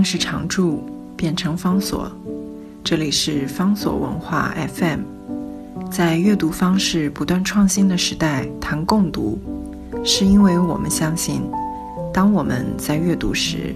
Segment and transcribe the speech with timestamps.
[0.00, 0.82] 定是常驻，
[1.14, 2.10] 变成方所。
[2.82, 5.00] 这里是方所文化 FM。
[5.90, 9.38] 在阅读方式不断创新的时代，谈共读，
[10.02, 11.42] 是因为我们相信，
[12.14, 13.74] 当我们在阅读时，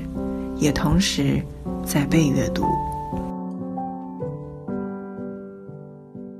[0.56, 1.42] 也同时
[1.84, 2.64] 在被阅读。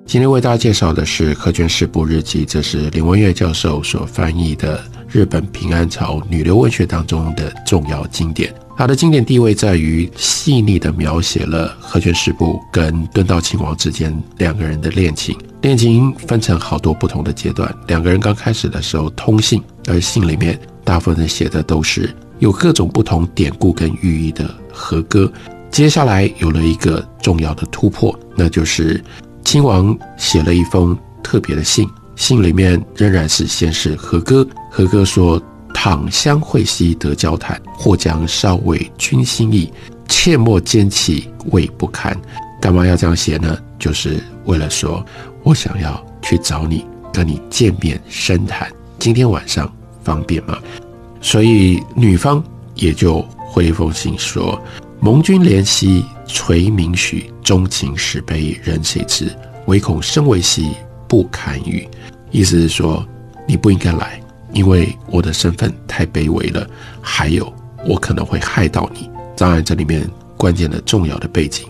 [0.07, 8.51] 今天为大家介绍的是《贺卷事部日记》，这是林文月教授所翻译的日本平安朝女流文学当中的重要经典。
[8.77, 15.37] 它的经典地位在于细腻地描写了和泉氏部跟敦道亲王之间两个人的恋情。
[15.63, 17.73] 恋情分成好多不同的阶段。
[17.87, 25.33] 两个人刚开始的时候通信，而信里面大部分写的都是有各种不同典故跟寓意的和歌。
[25.71, 29.03] 接下来有了一个重要的突破，那就是
[29.45, 35.41] 亲王写了一封特别的信，信里面仍然是先是和歌，和歌说。
[35.75, 39.71] 倘相会兮得交谈，或将稍为君心意，
[40.09, 42.19] 切莫奸弃未不堪。
[42.61, 43.59] 干嘛要这样写呢？
[43.79, 45.05] 就是为了说，
[45.43, 48.73] 我想要去找你，跟你见面深谈。
[48.99, 49.71] 今天晚上
[50.03, 50.59] 方便吗？
[51.21, 52.43] 所以女方
[52.75, 54.59] 也就回一封信说
[55.01, 59.31] ：“盟君怜惜垂明许，钟情石碑，人谁知？
[59.67, 60.71] 唯恐身为兮
[61.07, 61.87] 不堪与。”
[62.33, 63.07] 意思是说，
[63.47, 64.19] 你不应该来。
[64.55, 66.67] 因为我的身份太卑微了，
[67.03, 67.53] 还有
[67.85, 69.11] 我可能会害到你。
[69.37, 71.67] 当然，这里面关键的重要的背景，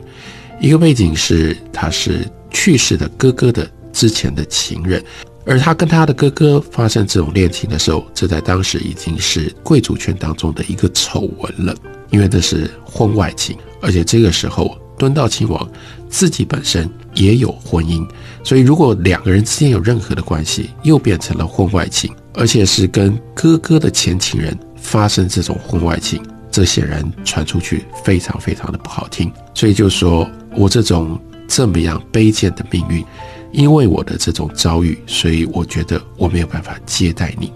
[0.60, 5.02] 一个背景是他是去世的哥哥的之前的情人，
[5.46, 11.74] 而他跟他的哥哥发生这种恋情的时候，这在当时已经是贵族圈当中的一个丑闻了，
[12.10, 15.66] 因为这是婚外情，而且这个时候敦道亲王
[16.10, 18.06] 自己本身也有婚姻，
[18.44, 22.14] 所以如果两个人之间有任何的关系，又变成了婚外情。
[22.34, 29.32] 而且是跟哥哥的前情人发生这种婚外情，这显然传出去非常非常的不好听。
[29.54, 33.04] 所以就说我这种这么样卑贱的命运，
[33.53, 37.53] 因为我的这种遭遇，所以我觉得我没有办法接待你。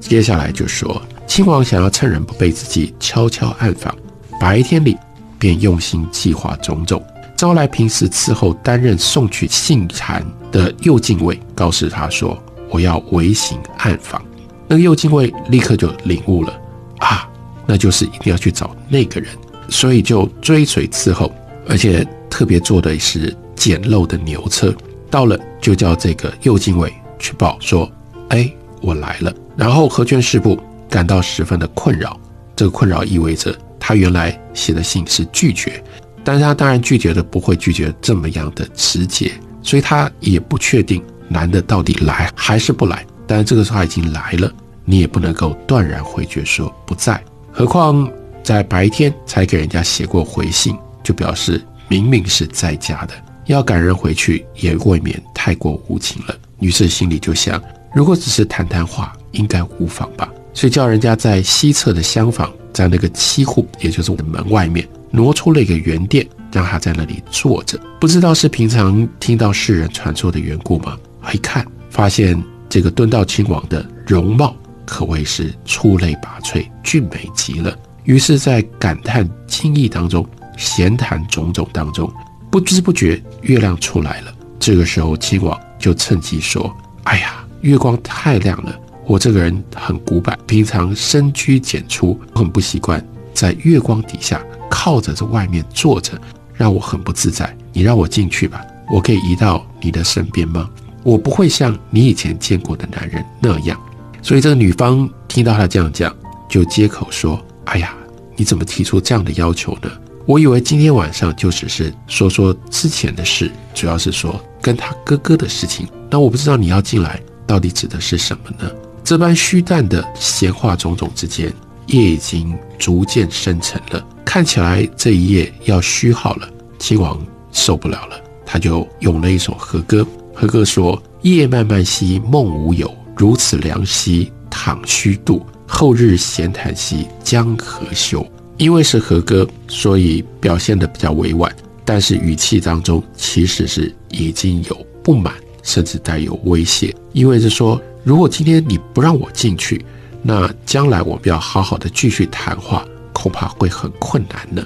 [0.00, 3.94] 接下来就说亲王想要趁人不备之际悄悄暗访，
[4.40, 4.96] 白天里
[5.38, 7.04] 便用心计划种种，
[7.36, 12.42] 招来平时伺候担任送去信函的右近卫，告诉他说。
[12.72, 14.24] 我要微行暗访，
[14.66, 16.58] 那个右近卫立刻就领悟了
[16.98, 17.28] 啊，
[17.66, 19.30] 那就是一定要去找那个人，
[19.68, 21.30] 所以就追随伺候，
[21.68, 24.74] 而且特别坐的是简陋的牛车。
[25.10, 27.90] 到了就叫这个右近卫去报说
[28.30, 28.50] ：“哎，
[28.80, 30.58] 我来了。”然后何娟士部
[30.88, 32.18] 感到十分的困扰，
[32.56, 35.84] 这个困扰意味着他原来写的信是拒绝，
[36.24, 39.30] 但是他当然拒绝的不会拒绝这么样的直接，
[39.62, 41.04] 所以他也不确定。
[41.32, 43.04] 男的到底来还是不来？
[43.26, 44.52] 但是这个时候他已经来了，
[44.84, 47.22] 你也不能够断然回绝说不在。
[47.50, 48.10] 何况
[48.42, 53.14] 在白天才给人家写过回信，就表示明明是在家的，
[53.46, 56.34] 要赶人回去也未免太过无情了。
[56.60, 57.62] 于是心里就想，
[57.94, 60.28] 如果只是谈谈话，应该无妨吧。
[60.54, 67.78] 所以叫人家在西侧的厢房，在那个七户，也就是我的门外面，挪出了一个圆垫，让他在那里坐着。
[67.98, 70.98] 不知道是平常听到世人传说的缘故吗？
[71.32, 77.76] 一看，发现这个敦道亲王的容貌可谓是出类拔萃，俊美极了。
[78.04, 82.12] 于是，在感叹惊异当中，闲谈种种当中，
[82.50, 84.34] 不知不觉月亮出来了。
[84.58, 86.74] 这个时候，亲王就趁机说
[87.04, 96.20] ：“哎呀，月光太亮了，我这个人很古板，平常深居简出，很不习惯在月光底下靠着这外面坐着，
[96.54, 97.56] 让我很不自在。
[97.72, 98.60] 你让我进去吧，
[98.92, 100.68] 我可以移到你的身边吗？”
[101.02, 103.80] 我不会像你以前见过的男人那样，
[104.22, 106.14] 所以这个女方听到他这样讲，
[106.48, 107.94] 就接口说：“哎呀，
[108.36, 109.90] 你怎么提出这样的要求呢？
[110.26, 115.88] 我以为今天晚上就只是说说之前的事，主要是说跟他哥哥的事情。
[116.08, 118.70] 那我不知道你要进来到底指的是什么呢？”
[119.02, 121.52] 这般虚淡的闲话种种之间，
[121.86, 126.48] 夜已经逐渐深沉了，看起来这一夜要虚好了。
[126.78, 127.20] 亲王
[127.50, 128.16] 受不了了，
[128.46, 130.06] 他就咏了一首和歌。
[130.34, 135.44] 和歌说：“夜漫漫兮梦无有，如此凉兮倘虚度。
[135.66, 138.26] 后日闲谈兮将何休？”
[138.58, 141.50] 因为是和歌，所以表现的比较委婉，
[141.84, 149.84] 但是语气当中其实是已经有不满，甚至带有威胁，意味着说：如果今天你不让我进去，
[150.22, 154.64] 那将来我们要好好的继续谈话，恐怕会很困难呢。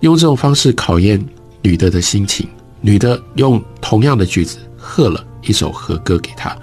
[0.00, 1.24] 用这种方式考验
[1.62, 2.48] 女的的心情，
[2.80, 4.58] 女的用同样的句子。
[4.88, 6.56] 喝了一首和歌给他，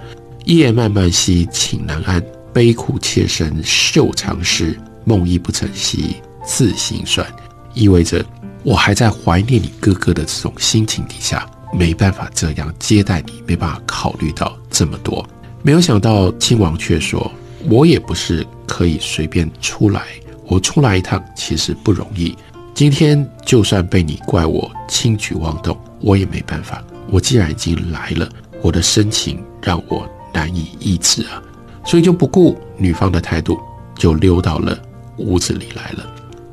[0.45, 2.23] 夜漫漫兮寝难安，
[2.53, 6.15] 悲苦切身绣长诗，梦亦不成兮
[6.45, 7.27] 自心酸。
[7.73, 8.25] 意味着
[8.63, 15.27] 我还在怀念你哥哥的这种心情底下，没办法这样接待你，没办法考虑到这么多。
[15.61, 17.29] 没有想到亲王却说
[17.69, 20.01] ：“我也不是可以随便出来，
[20.47, 22.35] 我出来一趟其实不容易。
[22.73, 26.83] 今天就算被你怪我轻举妄动，我也没办法。
[27.09, 28.29] 我既然已经来了，
[28.61, 31.41] 我的深情让我难以抑制啊，
[31.85, 33.59] 所以就不顾女方的态度，
[33.95, 34.77] 就溜到了
[35.17, 36.05] 屋子里来了。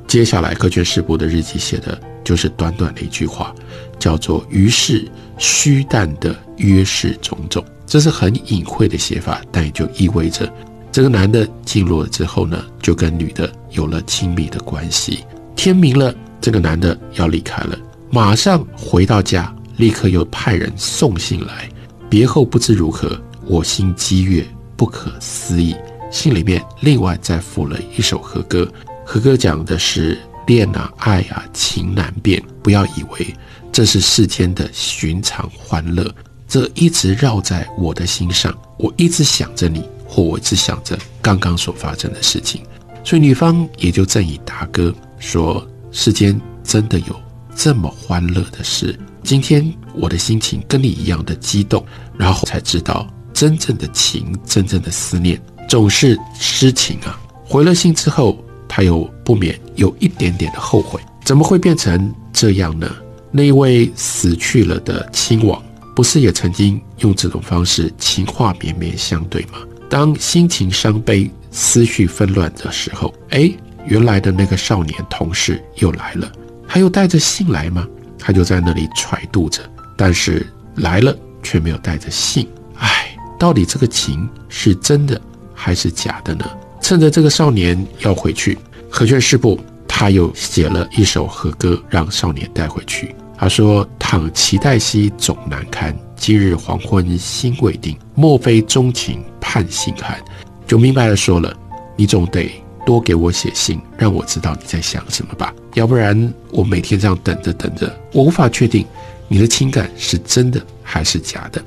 [0.06, 3.55] 接下来，科卷士部的日记写的就是短短的一句话，
[3.99, 5.08] 叫做‘于是
[5.38, 10.53] 虚淡的约是种种’。”这是很隐晦的写法，但也就意味着，
[10.93, 15.25] 这个男的进入了之后呢，就跟女的有了亲密的关系。
[15.56, 17.76] 天明了，这个男的要离开了，
[18.11, 21.67] 马上回到家，立刻又派人送信来。
[22.11, 24.47] 别后不知如何，我心激越，
[24.77, 25.75] 不可思议。
[26.11, 28.71] 信里面另外再附了一首和歌，
[29.06, 33.35] 和歌讲的是恋啊爱啊情难辨，不要以为
[33.73, 36.12] 这是世间的寻常欢乐。
[36.47, 42.61] 这一直绕在我的心上，我一直想着你，或我一直想着刚刚所发生的事情，
[43.05, 47.15] 所以女方也就赠以答歌说：世间真的有
[47.55, 48.99] 这么欢乐的事。
[49.22, 51.84] 今天我的心情跟你一样的激动，
[52.17, 57.19] 然后才知道真正的情，真正的思念总是痴情啊。
[57.44, 62.90] 回了信之后，他又不免有一点点的后悔，怎么会变成这样呢？
[63.31, 65.62] 那一位死去了的亲王。
[65.93, 69.58] 不是也曾经用这种方式情话绵绵相对吗？
[69.90, 73.52] 当心情伤悲、思绪纷乱的时候，哎，
[73.84, 76.31] 原来的那个少年同事又来了，
[76.67, 77.87] 他又带着信来吗？
[78.20, 79.62] 他就在那里揣度着，
[79.96, 80.46] 但是
[80.76, 82.46] 来了却没有带着信。
[82.78, 85.20] 哎，到底这个情是真的
[85.55, 86.44] 还是假的呢？
[86.81, 88.58] 趁着这个少年要回去，
[88.90, 89.58] 和劝师部
[89.88, 93.14] 他又写了一首和歌，让少年带回去。
[93.37, 97.96] 他说：“倘期待兮总难堪，今日黄昏心未定。
[98.14, 100.19] 莫非钟情盼信寒？”
[100.67, 101.55] 就明白了说了，
[101.96, 102.50] 你总得
[102.84, 105.55] 多给我写信，让我知道你在想什么吧。
[105.75, 108.84] 要不然我每天这样等着等着，我无法确定
[109.28, 111.62] 你的情感是真的还是假的。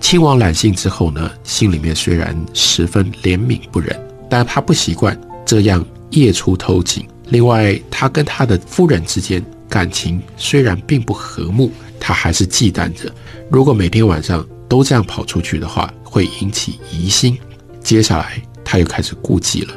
[0.00, 7.06] 亲王揽信之后呢，心里面虽然十分怜悯不忍，但他不习惯这样夜出偷情。
[7.28, 9.44] 另外，他跟他的夫人之间。
[9.68, 13.10] 感情虽然并不和睦，他还是忌惮着。
[13.50, 17.38] 如果每天晚上都这样跑出去的话，会引起疑心。
[17.82, 19.74] 接下来他又开始顾忌了，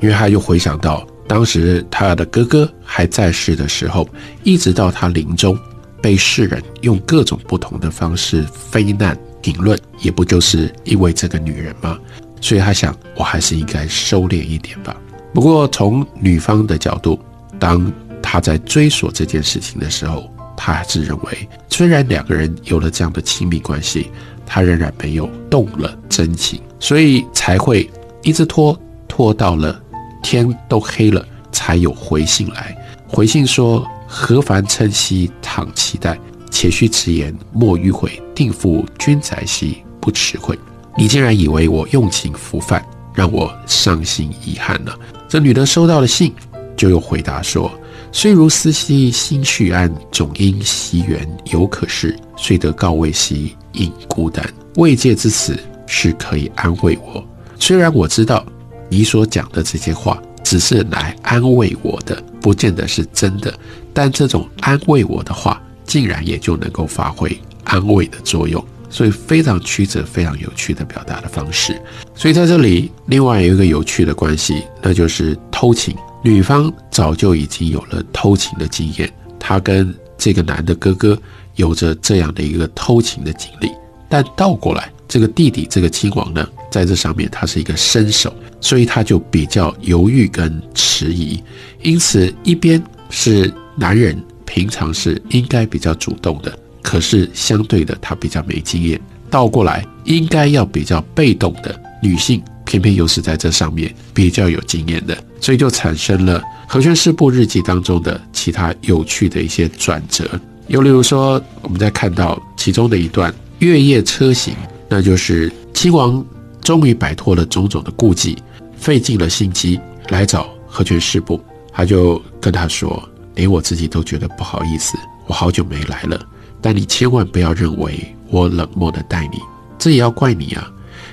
[0.00, 4.08] 因为他又回想到当时他的哥哥还在世的时候，
[4.44, 5.58] 一直到他临终，
[6.00, 11.98] 被世人用各种不同的方式非难评论，也不就是因为这个女人吗？
[12.40, 14.96] 所以他想，我还是应该收敛一点吧。
[15.34, 17.18] 不过从女方的角度，
[17.58, 17.92] 当
[18.22, 24.10] 他在追索这件事情的时候，他还是认为，虽然两个人有了这样的亲密关系，
[24.46, 27.90] 他仍然没有动了真情，所以才会
[28.22, 28.78] 一直拖，
[29.08, 29.80] 拖到了
[30.26, 32.76] 天都黑了，才有回信来。
[33.06, 36.18] 回信说：“何凡称兮躺期待，
[36.50, 38.10] 且须迟言，莫迂回。
[38.34, 40.58] 定赴君宅兮不迟会。”
[40.98, 42.84] 你竟然以为我用情浮犯，
[43.14, 44.98] 让我伤心遗憾了。
[45.28, 46.34] 这女的收到了信，
[46.76, 47.70] 就又回答说。
[48.10, 52.18] 虽如思兮心绪安，总因惜缘犹可是。
[52.36, 55.56] 虽得告慰兮应孤单，慰藉之词
[55.86, 57.24] 是可以安慰我。
[57.60, 58.44] 虽然我知道
[58.88, 63.52] 你所讲的这些话只是来安慰我的，不见得是真的，
[63.92, 68.64] 但这种安慰我的话，竟然也就能够发挥安慰的作用。
[68.88, 71.78] 所以非常曲折、非常有趣的表达的方式。
[72.14, 75.94] 所以在这里，另外有一个有趣的关系，那就是偷情。
[76.22, 81.18] 女方早就已经有了偷情的经验，她跟这个男的哥哥
[81.56, 83.70] 有着这样的一个偷情的经历。
[84.08, 91.42] 但倒过来，这个弟弟这个亲王呢，在这上面他是一个新手，所以他就比较犹豫跟迟疑。
[91.82, 98.98] 因此，一边是男人平常是应该比较主动的，可是相对的他比较没经验；
[99.30, 102.42] 倒过来，应该要比较被动的女性。
[102.64, 110.28] 偏偏又是在这上面比较有经验的，所以就产生了和泉师部日记当中的其他有趣的一些转折。
[110.66, 114.52] 又例如说，我们在看到其中的一段月夜车行，
[114.88, 116.24] 那就是亲王
[116.62, 118.36] 终于摆脱了种种的顾忌，
[118.76, 121.40] 费尽了心机来找和泉师部，
[121.72, 123.02] 他就跟他说
[123.34, 126.20] ：“连我自己都觉得不好意思，我好久没来了，
[126.60, 129.38] 但你千万不要认为我冷漠的待你，
[129.78, 130.70] 这也要怪你啊。”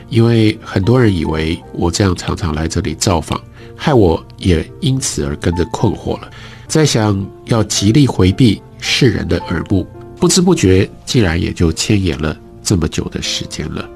[0.10, 3.42] 因为很多人以为我这样常常来这里造访，
[3.76, 6.30] 害我也因此而跟着困惑了，
[6.68, 9.88] 在想要极力回避世人的耳目，
[10.20, 12.38] 不知不觉竟然也就牵延了。
[12.64, 13.88] 这么久的时间了。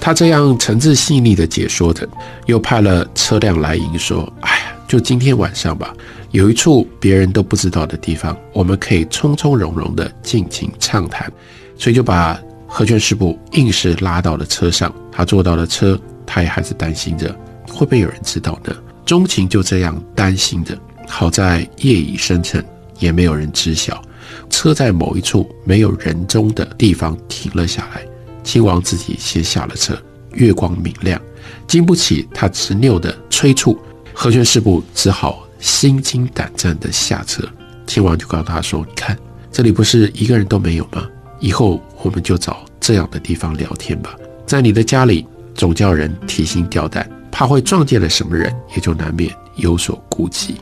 [0.00, 2.06] 他这样诚挚细腻的解说着，
[2.46, 5.94] 又派了车辆来迎说：“哎呀，就今天晚上吧，
[6.30, 11.32] 有一处别人都不知道的地方，我们可以从从容容的尽情畅谈。”
[11.78, 14.94] 所以就把何全师部硬是拉到了车上。
[15.10, 17.34] 他坐到了车，他也还是担心着
[17.68, 18.74] 会不会有人知道呢？
[19.06, 20.76] 钟情就这样担心着。
[21.08, 22.64] 好在夜已深沉，
[22.98, 24.02] 也没有人知晓。
[24.50, 28.02] 车在某一处没有人踪的地方停了下来。
[28.44, 30.00] 亲王自己先下了车，
[30.34, 31.20] 月光明亮，
[31.66, 33.76] 经不起他执拗的催促，
[34.12, 37.42] 和泉师部只好心惊胆战的下车。
[37.86, 39.18] 亲王就告诉他说：“你看，
[39.50, 41.08] 这里不是一个人都没有吗？
[41.40, 44.14] 以后我们就找这样的地方聊天吧。
[44.46, 50.56] 在你的家里，总叫人提心吊胆，怕会撞见了什么人，也就难免有所顾忌。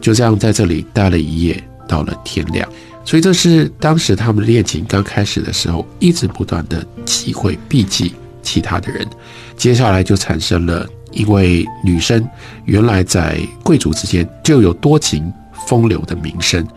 [0.00, 2.68] 就这样在这里待了一夜，到了天亮。”
[3.08, 9.08] 所以这是当时他们恋情刚开始的时候，一直不断的忌讳避忌其他的人，
[9.56, 12.22] 接下来就产生了，因为女生
[12.66, 15.32] 原来在贵族之间就有多情
[15.66, 16.68] 风流的名声，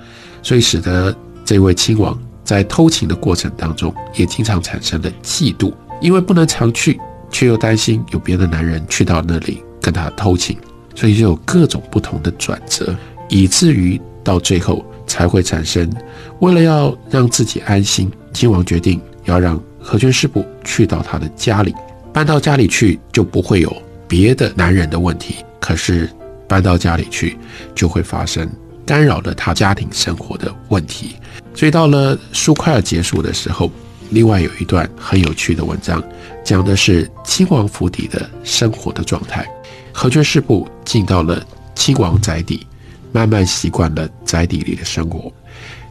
[0.41, 6.97] 所以使得这位亲王在偷情的过程当中，也经常产生了嫉妒，因为不能常去，
[7.29, 10.57] 却又担心有别的男人去到那里跟他偷情，
[10.95, 12.95] 所以就有各种不同的转折，
[13.27, 14.85] 以至于到最后。
[15.11, 15.91] 才会产生。
[16.39, 21.75] 为了要让自己安心，亲王决定要让和泉师部去到他的家里，
[22.13, 23.69] 搬到家里去就不会有
[24.07, 25.35] 别的男人的问题。
[25.59, 26.09] 可是
[26.47, 27.37] 搬到家里去
[27.75, 28.49] 就会发生
[28.85, 31.17] 干扰了他家庭生活的问题。
[31.53, 33.69] 所以到了书快要结束的时候，
[34.11, 36.01] 另外有一段很有趣的文章，
[36.41, 39.45] 讲的是亲王府邸的生活的状态。
[39.93, 42.65] 和泉师部进到了亲王宅邸。
[43.11, 45.31] 慢慢习惯了宅邸里的生活，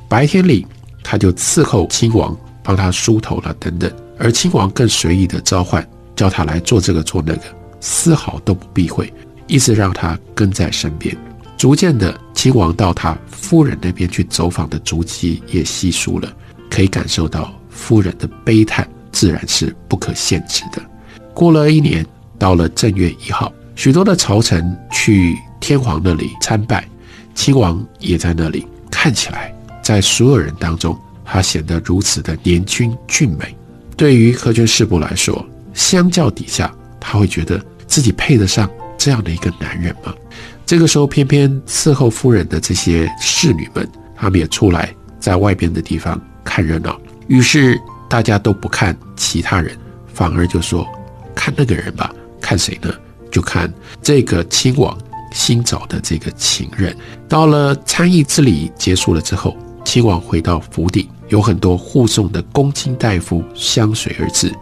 [0.08, 0.66] 白天里
[1.02, 5.86] 他就伺候亲王，帮他梳头了等等，而亲王更随意的召唤，
[6.16, 7.42] 叫他来做这个做那个，
[7.80, 9.12] 丝毫都不避讳，
[9.46, 11.16] 一直让他跟在身边。
[11.56, 16.32] 逐渐的，亲王到他夫人那边去走访的足迹也稀疏了，
[16.70, 20.80] 可以感受到夫人的悲叹，自然是不可限制的。
[21.34, 22.04] 过了一年，
[22.38, 26.82] 到了正月一号，许多的朝臣去天皇那里参拜。
[27.34, 33.56] 亲王也在那里，看起来在所有人当中，他显得如此的年轻俊美。
[33.96, 38.68] 对于和泉氏部来说，相较底下，他会觉得自己配得上
[38.98, 40.14] 这样的一个男人吗？
[40.66, 47.00] 这个时候，偏偏伺候夫人的这些侍女们，他们也出来在外边的地方看热闹。
[47.26, 49.76] 于是大家都不看其他人，
[50.12, 50.86] 反而就说
[51.34, 52.14] 看那个人吧。
[52.40, 52.92] 看谁呢？
[53.30, 53.72] 就看
[54.02, 54.96] 这个亲王。
[55.32, 56.96] 新找的这个情人，
[57.28, 64.52] 到了参议之礼结束了之后，亲王回到府邸，有很多护送的公卿大夫相随而至，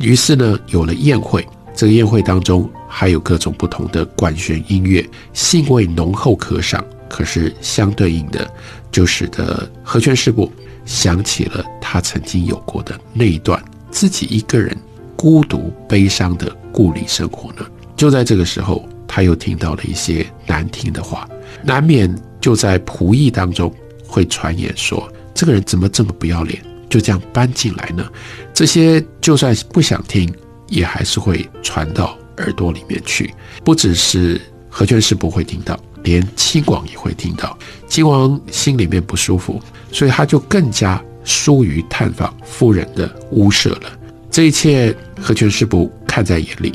[0.00, 1.46] 于是呢，有了宴会。
[1.74, 6.84] 这个宴会当中还有各种不同的管弦音乐，兴味浓厚可赏。
[7.08, 8.50] 可是相对应的，
[8.90, 10.50] 就使得和泉氏部
[10.84, 14.76] 想起了他曾经有过的那一段自己一个人
[15.16, 17.64] 孤独悲伤的故里生活呢。
[17.96, 18.86] 就在这个时候。
[19.08, 21.28] 他又听到了一些难听的话，
[21.62, 23.72] 难免就在仆役当中
[24.06, 28.08] 会传言说：“这个人怎么这么不要脸，就这样搬进来呢？”
[28.52, 30.32] 这些就算不想听，
[30.68, 33.32] 也还是会传到耳朵里面去。
[33.64, 37.56] 不只是何泉氏不会听到，连亲王也会听到。
[37.88, 39.60] 亲王心里面不舒服，
[39.92, 43.98] 所以他就更加疏于探访夫人的屋舍了。
[44.30, 46.74] 这一切，何权师不看在眼里。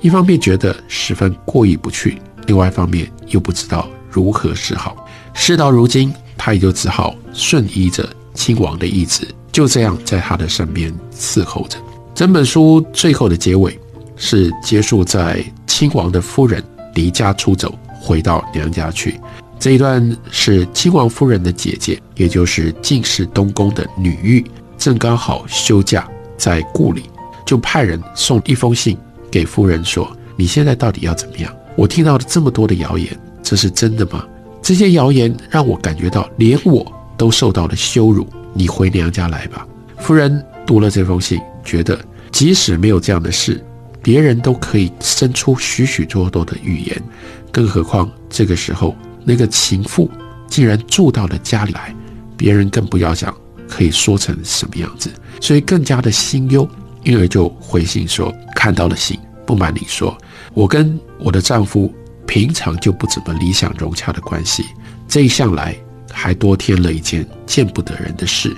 [0.00, 5.06] 一方面觉得十分过意不去，另外一方面又不知道如何是好。
[5.34, 11.76] 事到如今，他也就只好顺依着亲王的意志，就这样在他的身边伺候着。
[12.14, 13.78] 整本书最后的结尾
[14.16, 16.64] 是结束在亲王的夫人
[16.94, 19.20] 离家出走，回到娘家去。
[19.58, 24.46] 这一段是亲王夫人的姐姐，也就是进士东宫的女婿，
[24.78, 27.04] 正刚好休假在故里，
[27.44, 28.96] 就派人送一封信。
[29.30, 31.54] 给夫人说：“你现在到底要怎么样？
[31.76, 34.26] 我听到了这么多的谣言，这是真的吗？
[34.60, 36.84] 这些谣言让我感觉到连我
[37.16, 38.26] 都受到了羞辱。
[38.52, 39.66] 你回娘家来吧。”
[39.98, 41.98] 夫人读了这封信，觉得
[42.32, 43.64] 即使没有这样的事，
[44.02, 47.02] 别人都可以生出许许多多的语言，
[47.52, 50.10] 更何况这个时候那个情妇
[50.48, 51.94] 竟然住到了家里来，
[52.36, 53.34] 别人更不要想
[53.68, 55.10] 可以说成什么样子，
[55.40, 56.68] 所以更加的心忧。
[57.02, 60.16] 因而就回信说看到了信，不瞒你说，
[60.54, 61.92] 我跟我的丈夫
[62.26, 64.64] 平常就不怎么理想融洽的关系，
[65.08, 65.76] 这一向来
[66.12, 68.56] 还多添了一件见不得人的事。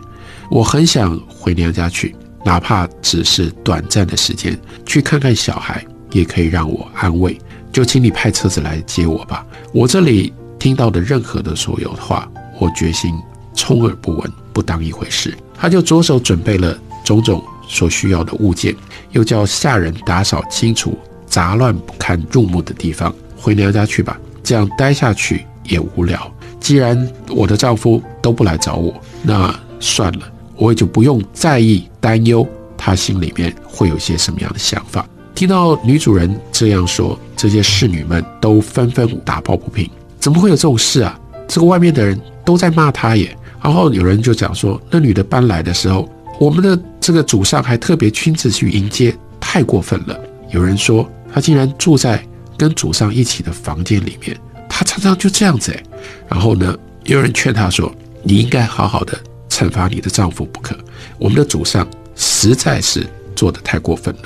[0.50, 7.38] 我很想回娘家去，哪怕只是短暂的时间，去看看小孩，也可以让我安慰。
[7.72, 9.46] 就请你派车子来接我吧。
[9.72, 13.14] 我这里听到的任何的所有的话，我决心
[13.54, 15.34] 充耳不闻，不当一回事。
[15.54, 17.42] 他就着手准备了种种
[17.72, 18.76] 所需要的物件，
[19.12, 23.12] 又叫下人打扫清除杂乱不堪入目的地方。
[23.34, 26.30] 回娘家去吧，这样待下去也无聊。
[26.60, 30.20] 既然我的丈夫都不来找我，那算了。
[30.54, 35.08] 我也就不用在意、担忧他心里面会有些什么样的想法。
[35.34, 41.18] 听到女主人这样说，这些侍女们都纷纷打抱不平：怎么会有这种事啊？
[41.48, 43.36] 这个外面的人都在骂他耶。
[43.60, 46.08] 然后有人就讲说，那女的搬来的时候，
[46.42, 50.20] 我们的这个祖上还特别亲自去迎接，太过分了。
[50.50, 52.20] 有人说，她竟然住在
[52.58, 54.36] 跟祖上一起的房间里面，
[54.68, 55.80] 她常常就这样子诶。
[56.28, 57.94] 然后呢，有人劝她说，
[58.24, 59.16] 你应该好好的。
[59.48, 60.76] 惩罚你的丈夫不可，
[61.16, 63.06] 我们的祖上实在是
[63.36, 64.22] 做得太过分了。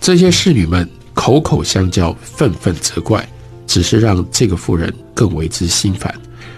[0.00, 3.24] 这些侍女们口口相交，愤愤责怪，
[3.64, 6.12] 只是让这个妇人更为之心烦，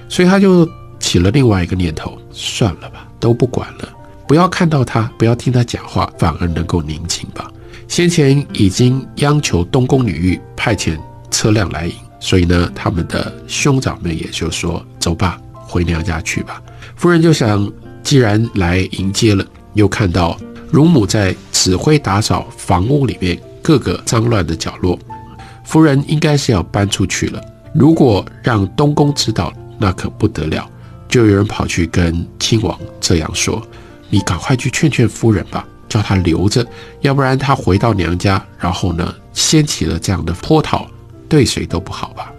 [0.08, 0.66] 所以他就
[0.98, 3.92] 起了另外一个念头：算了吧，都不管了，
[4.32, 7.52] 不要看到他，不要听他讲话，反而能够宁静吧。
[7.86, 10.98] 先前已经央求东宫女御派遣
[11.30, 16.62] 车辆来迎，所以呢，他们的兄长们也就说：走吧，回娘家去吧。
[16.96, 17.70] 夫人就想。
[18.02, 20.38] 既然来迎接了，又看到
[20.70, 24.98] 乳母在指挥打扫房屋里面各个脏乱的角落，
[25.62, 27.38] 夫人应该是要搬出去了。
[27.74, 30.66] 如果让东宫知道，那可不得了。
[31.06, 33.62] 就有人跑去跟亲王这样说
[34.12, 36.64] ：“你赶快去劝劝夫人吧，叫她留着，
[37.00, 40.86] 要不然她回到娘家，然后呢，掀起了这样的波涛，
[41.30, 42.30] 对谁都不好吧。”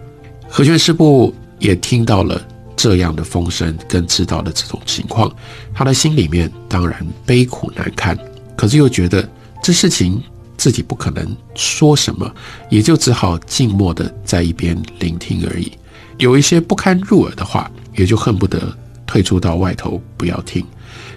[0.48, 2.40] 和泉师部也听到了。
[2.76, 5.34] 这样的风声跟知道的这种情况，
[5.72, 8.18] 他的心里面当然悲苦难堪，
[8.56, 9.26] 可是又觉得
[9.62, 10.22] 这事情
[10.58, 12.30] 自己不可能说什么，
[12.68, 15.72] 也就只好静默的在一边聆听而已。
[16.18, 20.62] 有一些不堪入耳的话，也就恨不得退出到外头不要听，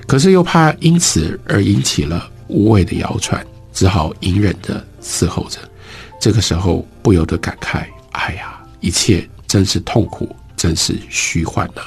[0.08, 5.60] 可是又怕因此而引起了无谓的谣传，只好隐忍着伺候着。
[6.20, 10.36] 这个时候不由得感慨：哎呀，一切真是痛苦。
[10.58, 11.84] 真是虚幻呐！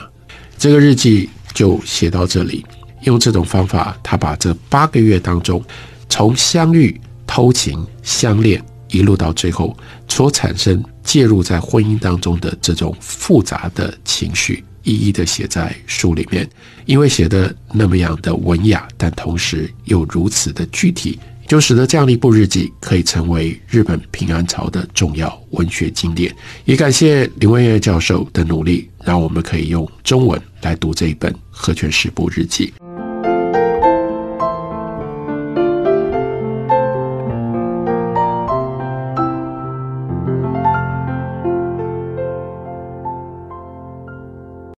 [0.56, 2.64] 这个日记就写到这里。
[3.02, 5.60] 用这种方法，他把这八个月当中，
[6.08, 16.48] 从相遇、偷情、相恋，一路到最后所产生介入在婚姻当中的这种复杂的情绪，一一的写在书里面。
[16.86, 21.18] 因为写的那么样的文雅，但同时又如此的具体。
[21.46, 26.32] 就使得这样的一部日记可以成为日本平安朝的重要文学经典。
[26.64, 32.72] 也感谢林文月教授的努力，让我们可以用中文来读这一本《和泉十部日记》。